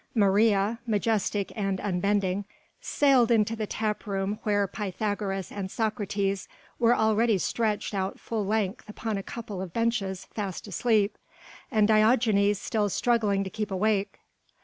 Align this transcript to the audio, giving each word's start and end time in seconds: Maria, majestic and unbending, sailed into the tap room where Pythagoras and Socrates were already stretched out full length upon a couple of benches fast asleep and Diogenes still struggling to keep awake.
Maria, 0.15 0.79
majestic 0.87 1.51
and 1.55 1.79
unbending, 1.79 2.43
sailed 2.79 3.29
into 3.29 3.55
the 3.55 3.67
tap 3.67 4.07
room 4.07 4.39
where 4.41 4.65
Pythagoras 4.65 5.51
and 5.51 5.69
Socrates 5.69 6.47
were 6.79 6.95
already 6.95 7.37
stretched 7.37 7.93
out 7.93 8.19
full 8.19 8.43
length 8.43 8.89
upon 8.89 9.15
a 9.19 9.21
couple 9.21 9.61
of 9.61 9.73
benches 9.73 10.25
fast 10.25 10.67
asleep 10.67 11.19
and 11.69 11.87
Diogenes 11.87 12.59
still 12.59 12.89
struggling 12.89 13.43
to 13.43 13.51
keep 13.51 13.69
awake. 13.69 14.17